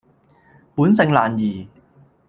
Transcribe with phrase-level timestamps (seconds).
[0.73, 1.69] 本性難移